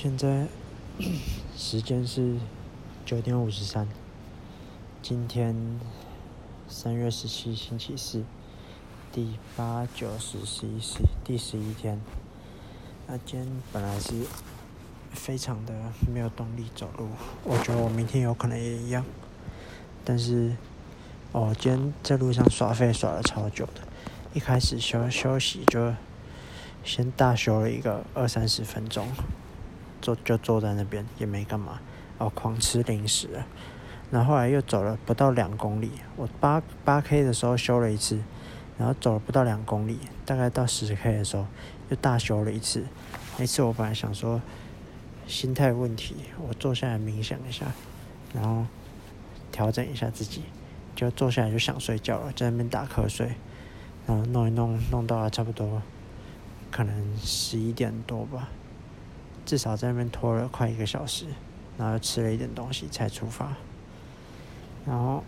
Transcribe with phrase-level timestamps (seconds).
[0.00, 0.46] 现在
[1.56, 2.36] 时间是
[3.04, 3.88] 九点五十三，
[5.02, 5.56] 今天
[6.68, 8.22] 三月十七星期四，
[9.10, 12.00] 第八、九、十、十一、十第十一天。
[13.08, 14.24] 那今天本来是
[15.10, 15.74] 非常的
[16.08, 17.08] 没有动力走路，
[17.42, 19.04] 我觉得我明天有可能也一样。
[20.04, 20.54] 但是，
[21.32, 23.80] 哦，今天在路上耍废耍了超久的，
[24.32, 25.92] 一开始休休息就
[26.84, 29.04] 先大休了一个二三十分钟。
[30.08, 31.80] 坐就坐在那边也没干嘛，
[32.16, 33.28] 哦，狂吃零食，
[34.10, 38.22] 然后后来又走了不到两公里，我八八 K 的时候修了一次，
[38.78, 41.46] 然后走了不到两公里，大概到十 K 的时候
[41.90, 42.86] 又大修了一次。
[43.38, 44.40] 那次我本来想说
[45.26, 47.66] 心态问题，我坐下来冥想一下，
[48.32, 48.64] 然后
[49.52, 50.42] 调整一下自己，
[50.96, 53.32] 就坐下来就想睡觉了，在那边打瞌睡，
[54.06, 55.82] 然后弄一弄弄到了差不多
[56.70, 58.48] 可能十一点多吧。
[59.48, 61.24] 至少在那边拖了快一个小时，
[61.78, 63.50] 然后吃了一点东西才出发。
[64.84, 65.24] 然后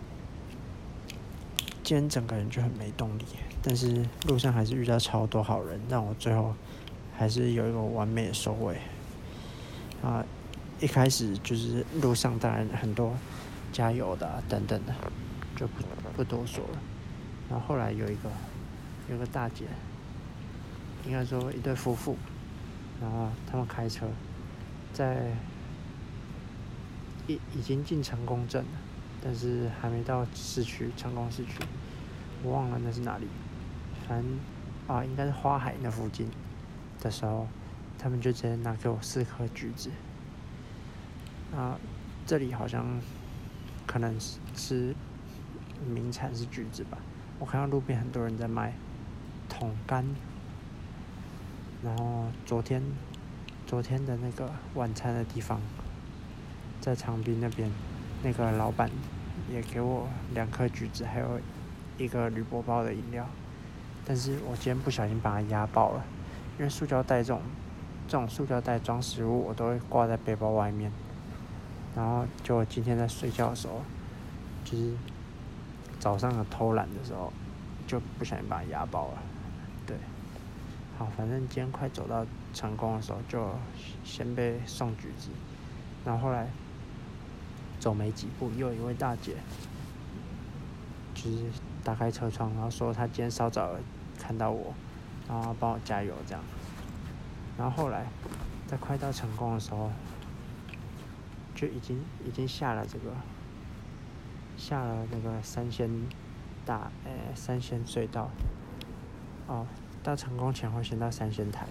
[1.81, 3.25] 今天整个人就很没动力，
[3.63, 6.53] 但是路上还是遇到超多好人，让我最后
[7.17, 8.77] 还是有一个完美的收尾。
[10.03, 10.23] 啊，
[10.79, 13.15] 一开始就是路上当然很多
[13.73, 14.93] 加油的等等的，
[15.55, 15.81] 就不
[16.15, 16.79] 不多说了。
[17.49, 18.29] 然后后来有一个
[19.09, 19.65] 有个大姐，
[21.07, 22.15] 应该说一对夫妇。
[23.01, 24.07] 然后他们开车，
[24.93, 25.31] 在
[27.27, 28.79] 已已经进成功镇了，
[29.23, 31.53] 但是还没到市区成功市区，
[32.43, 33.27] 我忘了那是哪里，
[34.07, 34.39] 反正
[34.87, 36.29] 啊应该是花海那附近
[36.99, 37.47] 的时候，
[37.97, 39.89] 他们就直接拿给我四颗橘子。
[41.55, 41.79] 啊，
[42.27, 42.85] 这里好像
[43.87, 44.95] 可能是是
[45.85, 46.99] 名产是橘子吧，
[47.39, 48.73] 我看到路边很多人在卖
[49.49, 50.05] 桶柑。
[51.83, 52.81] 然后昨天，
[53.65, 55.59] 昨天的那个晚餐的地方，
[56.79, 57.71] 在长滨那边，
[58.21, 58.89] 那个老板
[59.51, 61.39] 也给我两颗橘子，还有
[61.97, 63.25] 一个铝箔包的饮料。
[64.05, 66.03] 但是我今天不小心把它压爆了，
[66.59, 67.41] 因为塑胶袋这种
[68.07, 70.91] 这种塑胶袋装食物，我都会挂在背包外面。
[71.95, 73.81] 然后就今天在睡觉的时候，
[74.63, 74.93] 就是
[75.99, 77.33] 早上的偷懒的时候，
[77.87, 79.17] 就不小心把它压爆了，
[81.15, 83.49] 反正今天快走到成功的时候，就
[84.03, 85.29] 先被送橘子，
[86.03, 86.47] 然后后来
[87.79, 89.35] 走没几步，又一位大姐，
[91.13, 91.45] 就是
[91.83, 93.71] 打开车窗，然后说她今天稍早
[94.19, 94.73] 看到我，
[95.27, 96.43] 然后帮我加油这样。
[97.57, 98.05] 然后后来
[98.67, 99.91] 在快到成功的时候，
[101.55, 103.11] 就已经已经下了这个
[104.57, 105.89] 下了那个三仙
[106.65, 108.29] 大诶三仙隧道，
[109.47, 109.65] 哦。
[110.03, 111.67] 到成功前会先到三仙台，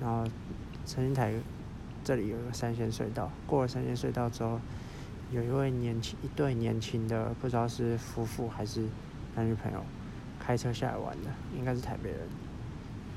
[0.00, 0.24] 然后
[0.84, 1.32] 三仙台
[2.02, 4.58] 这里有个三仙隧道，过了三仙隧道之后，
[5.30, 8.86] 有一位年轻一对年轻的不知道是夫妇还是
[9.34, 9.82] 男女朋友，
[10.40, 12.20] 开车下来玩的，应该是台北人，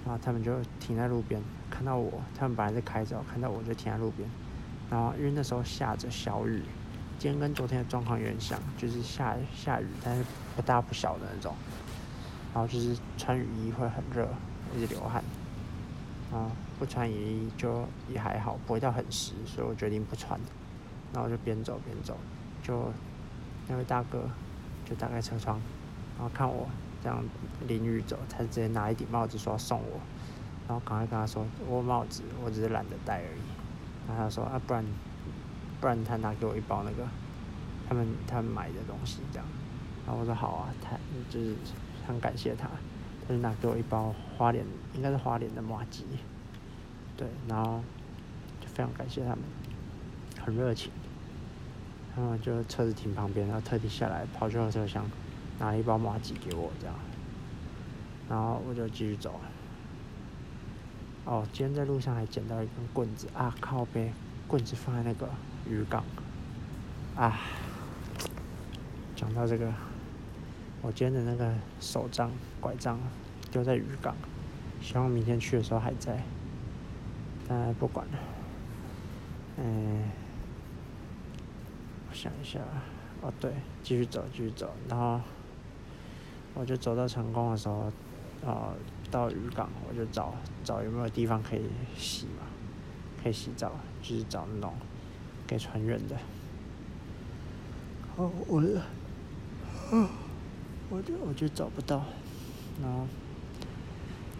[0.06, 4.29] 然后他们就停在路边，看到我，他们本来是开着，看到我就停在路边，
[4.89, 6.62] 然后因为那时候下着小雨，
[7.18, 10.25] 今天跟昨天的状况有点像，就是下下雨，但是
[10.57, 11.56] 不大不小的那种。
[12.53, 14.28] 然后就是穿雨衣会很热，
[14.75, 15.23] 一直流汗。
[16.31, 20.39] 啊，不穿雨衣就也还好，不会到很湿，所以我决定不穿。
[21.13, 22.17] 然后就边走边走，
[22.63, 22.89] 就
[23.67, 24.29] 那位大哥
[24.85, 25.59] 就打开车窗，
[26.17, 26.69] 然后看我
[27.03, 27.22] 这样
[27.67, 30.00] 淋雨走，他直接拿一顶帽子说要送我。
[30.68, 33.41] 然后赶快跟他说，我帽子我只是懒得戴而已。
[34.07, 34.85] 然后他说啊，不然
[35.81, 37.06] 不然他拿给我一包那个
[37.89, 39.45] 他们他们买的东西这样。
[40.06, 40.97] 然后我说好啊，他
[41.29, 41.56] 就是。
[42.12, 42.68] 很感谢他，
[43.28, 46.06] 他就拿给我一包花莲，应该是花莲的麻吉，
[47.16, 47.82] 对，然后
[48.60, 49.40] 就非常感谢他们，
[50.44, 50.92] 很热情，
[52.14, 55.10] 他们就车子停旁边，然后特地下来跑去后车厢
[55.60, 56.96] 拿一包麻吉给我这样，
[58.30, 59.40] 然后我就继续走。
[61.24, 64.12] 哦，今天在路上还捡到一根棍子啊，靠背，
[64.48, 65.30] 棍子放在那个
[65.69, 66.04] 渔港，
[67.16, 67.40] 啊，
[69.16, 69.72] 讲到这个。
[70.83, 73.00] 我今天的那个手杖、拐杖
[73.51, 74.16] 丢在渔港，
[74.81, 76.19] 希望明天去的时候还在。
[77.48, 78.13] 但不管了，
[79.57, 80.10] 嗯，
[82.10, 82.60] 我想一下，
[83.22, 83.51] 哦对，
[83.83, 85.22] 继续走，继续走，然后
[86.56, 87.92] 我就走到成功的时候，
[88.44, 88.74] 啊，
[89.12, 90.33] 到渔港我就找
[90.63, 91.62] 找有没有地方可以
[91.95, 92.48] 洗嘛，
[93.22, 94.74] 可以洗澡，就是找那种
[95.45, 96.16] 给船员的。
[98.16, 98.60] 哦，我，
[99.95, 100.07] 啊。
[100.94, 102.04] 我就我就找不到，
[102.82, 103.08] 然后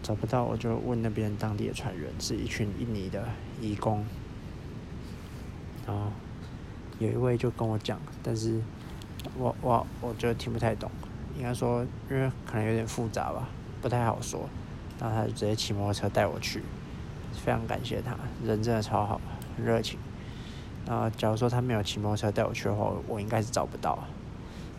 [0.02, 3.26] 找不到，我就问那边当地的船员，是一群印尼的
[3.58, 4.04] 义工，
[5.86, 6.12] 然后
[6.98, 8.60] 有一位就跟我讲，但是
[9.38, 10.90] 我我我觉得听不太懂，
[11.38, 13.48] 应该说因为可能有点复杂吧，
[13.80, 14.46] 不太好说。
[15.00, 16.62] 然后他就直接骑摩托车带我去，
[17.32, 18.14] 非常感谢他，
[18.44, 19.18] 人真的超好，
[19.56, 19.98] 很热情。
[20.86, 23.98] 然后假如说他没有骑摩托车带我去的话，我应该是找不到。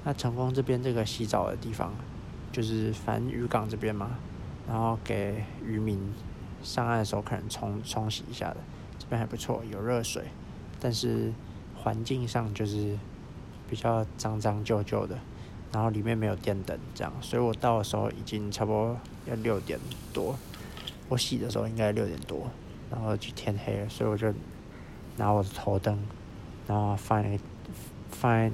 [0.04, 1.94] 那成功这边这个洗澡的地方，
[2.52, 4.18] 就是反渔港这边嘛，
[4.68, 6.00] 然后给渔民
[6.62, 8.58] 上岸的时候可能冲冲洗一下的，
[9.00, 10.26] 这边还不错，有热水，
[10.80, 11.32] 但是
[11.76, 12.98] 环境上就是
[13.70, 15.18] 比较脏脏旧旧的。
[15.72, 18.96] 然后里面没有电灯，这样，所以我到的时候已经差不多
[19.26, 19.80] 要六点
[20.14, 20.38] 多，
[21.10, 22.48] 我洗的时候应该六点多，
[22.92, 24.32] 然后就天黑了，所以我就
[25.18, 25.98] 拿我的头灯，
[26.68, 27.40] 然后放在
[28.12, 28.52] 放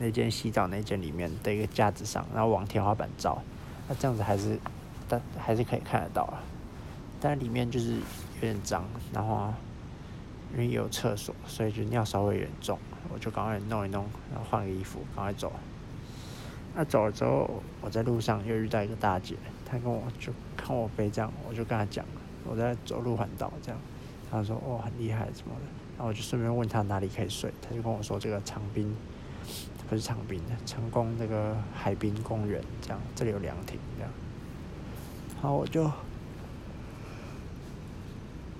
[0.00, 3.40] 那间洗澡那间里面的一个架子上，然后往天花板照，
[3.86, 4.58] 那这样子还是
[5.06, 6.40] 但还是可以看得到啊，
[7.20, 9.52] 但里面就是有点脏，然后
[10.54, 12.78] 因为有厕所，所以就尿稍微有点重，
[13.12, 15.52] 我就赶快弄一弄，然后换个衣服，赶快走。
[16.74, 19.34] 那走了之后，我在路上又遇到一个大姐，
[19.66, 22.04] 她跟我就看我背这样，我就跟她讲，
[22.44, 23.80] 我在走路环岛这样，
[24.30, 25.66] 她说哦很厉害什么的，
[25.96, 28.94] 然后我就顺便问她哪里可以睡，她就跟我说这个长滨，
[29.88, 34.10] 不是长滨的成功那个海滨公园这样，这里有凉亭这样，
[35.40, 35.90] 好我就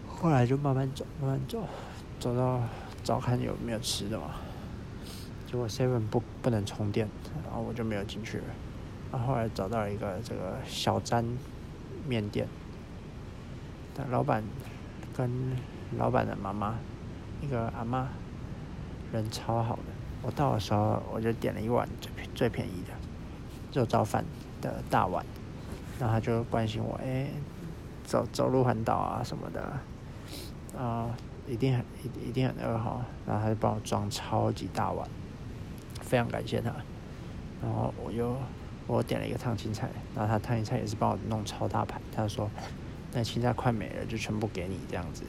[0.08, 1.66] 后来就慢慢走慢慢走，
[2.19, 2.60] 走到
[3.04, 4.32] 找看有没有吃的嘛。
[5.46, 7.08] 结果 Seven 不不能充电，
[7.44, 8.44] 然后我就没有进去了。
[9.10, 11.25] 然后后来找到了一个这个小詹
[12.06, 12.46] 面店，
[13.94, 14.44] 但老板
[15.16, 15.56] 跟
[15.98, 16.76] 老板的妈妈，
[17.40, 18.08] 一个阿妈，
[19.12, 20.00] 人超好的。
[20.22, 24.25] 我到的时候我就点了一碗最最便宜的肉燥饭
[24.61, 25.25] 的大碗，
[25.99, 27.28] 然后他就关心我，哎，
[28.05, 31.17] 走走路环岛啊什么的，啊，
[31.49, 35.08] 一定很一一定很饿哈，然后他就帮我装超级大碗。
[36.02, 36.70] 非常感谢他，
[37.62, 38.37] 然后我又
[38.88, 42.50] 我点了一个烫青菜，然后他烫青菜也是帮我弄超大盘，他说
[43.12, 45.23] 那青菜快没了，就全部给你这样子。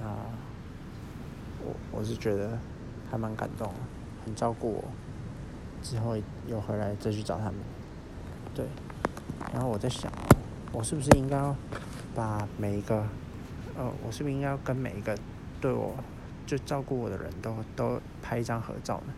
[0.00, 0.06] 那
[1.62, 2.58] 我我是觉得
[3.14, 3.72] 还蛮感动，
[4.24, 4.84] 很照顾我，
[5.82, 6.16] 之后
[6.48, 7.54] 又回来再去找他们。
[8.52, 8.66] 对，
[9.52, 10.10] 然后我在想，
[10.72, 11.54] 我是不是应该要
[12.12, 13.06] 把每一个，
[13.76, 15.16] 呃，我是不是应该要跟每一个
[15.60, 15.94] 对我
[16.44, 19.14] 就照顾我的人都都拍一张合照呢？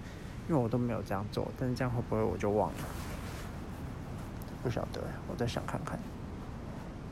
[0.47, 2.79] 因为我都没有这样做，但是这样会不会我就忘了？
[4.63, 5.99] 不晓得，我再想看看。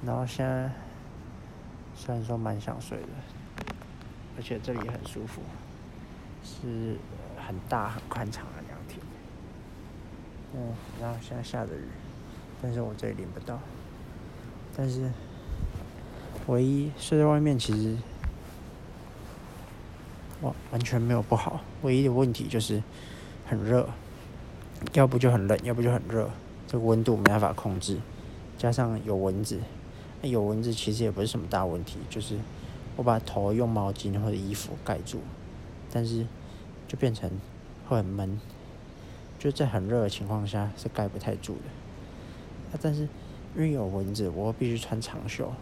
[0.05, 0.71] 然后现在
[1.97, 3.09] 虽然说蛮想睡的，
[4.37, 5.41] 而且这里很舒服，
[6.45, 6.97] 是
[7.45, 8.99] 很大很宽敞的凉亭。
[10.55, 11.89] 嗯，然后现在下着雨，
[12.63, 13.59] 但是我这里淋不到。
[14.77, 15.11] 但是
[16.47, 17.97] 唯一睡在外面其实
[20.43, 22.83] 完完全没有不好，唯一的问题就是。
[23.47, 23.87] 很热，
[24.95, 26.31] 要不就很冷，要不就很热，
[26.67, 27.99] 这个温度没办法控制，
[28.57, 29.61] 加上有蚊子，
[30.23, 32.39] 那有蚊子其实也不是什么大问题，就是
[32.97, 35.21] 我把头用毛巾或者衣服盖住，
[35.91, 36.27] 但是
[36.89, 37.31] 就变成
[37.89, 38.41] 会很闷，
[39.39, 42.73] 就在很热的情况下是盖不太住的。
[42.73, 43.09] 啊，但是
[43.55, 45.53] 因为有蚊子，我必须穿长袖，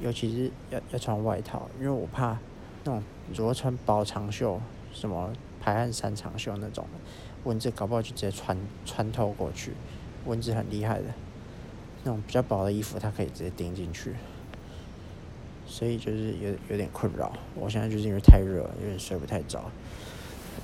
[0.00, 2.38] 尤其是要要穿外套，因为我怕
[2.84, 3.02] 那种
[3.34, 4.60] 如果穿薄长袖
[4.92, 5.32] 什么。
[5.58, 6.86] 排汗衫长袖那种，
[7.42, 9.72] 蚊子搞不好就直接穿穿透过去，
[10.24, 11.06] 蚊子很厉害的，
[12.04, 14.14] 那种比较薄的衣服它可以直接钉进去，
[15.66, 17.32] 所以就是有有点困扰。
[17.54, 19.60] 我现在就是因为太热，有点睡不太着，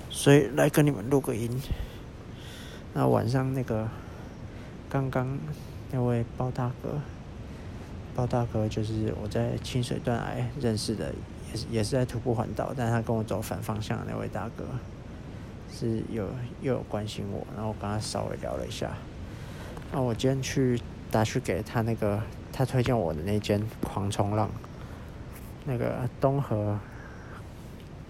[0.09, 1.61] 所以来跟你们录个音。
[2.95, 3.89] 那晚上那个
[4.89, 5.39] 刚刚
[5.91, 7.01] 那位包大哥，
[8.15, 11.13] 包大哥就是我在清水断崖认识的。
[11.53, 14.65] 也是也是在徒步环岛，但他跟我走反方向的那位大哥，
[15.71, 16.27] 是有
[16.63, 18.91] 又有关心我，然后我跟他稍微聊了一下。
[19.93, 20.81] 那我今天去
[21.11, 22.19] 打去给他那个
[22.55, 24.51] 他推荐我的那间狂冲浪，
[25.64, 26.78] 那个东河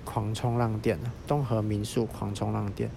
[0.04, 2.90] 狂冲浪店，东河民宿狂冲浪店，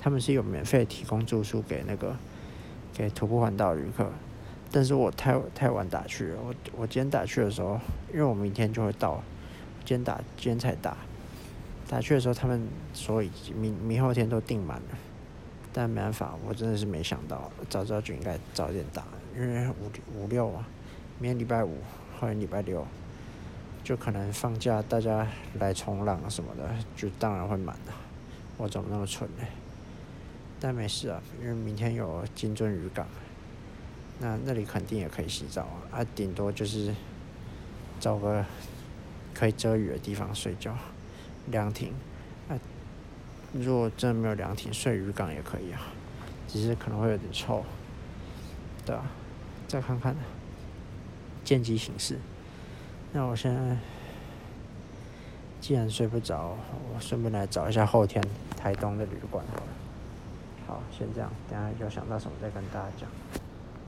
[0.00, 2.16] 他们是有免费提供住宿给那个
[2.92, 4.10] 给徒步环岛旅客，
[4.70, 7.80] 但是我太太晚打去了，我我今天打去的时候，
[8.12, 9.22] 因为我明天就会到。
[9.86, 10.96] 今天打，今天才打。
[11.86, 14.98] 打去的时候，他们说已经明明后天都订满了，
[15.74, 19.04] 但没办法，我真的是没想到，早知道就应该早点打，
[19.36, 20.66] 因为五五六啊，
[21.18, 21.76] 明天礼拜五，
[22.18, 22.86] 后天礼拜六，
[23.84, 25.28] 就可能放假，大家
[25.60, 27.92] 来冲浪啊什么的，就当然会满的。
[28.56, 29.44] 我怎么那么蠢呢？
[30.58, 33.06] 但没事啊，因为明天有金樽渔港，
[34.18, 36.92] 那那里肯定也可以洗澡啊，啊，顶多就是
[38.00, 38.44] 找个。
[39.36, 40.78] 可以遮雨的地方睡觉，
[41.48, 41.92] 凉亭。
[42.48, 42.54] 啊，
[43.52, 45.88] 如果真的没有凉亭，睡渔港也可以啊，
[46.46, 47.64] 只是可能会有点臭。
[48.86, 49.10] 对啊，
[49.66, 50.14] 再看看，
[51.44, 52.16] 见机行事。
[53.16, 53.76] 那我现在
[55.60, 56.56] 既然睡不着，
[56.92, 58.20] 我顺便来找一下后天
[58.56, 59.62] 台东的旅馆好了。
[60.66, 63.08] 好，先这样，等下有想到什么再跟大家讲。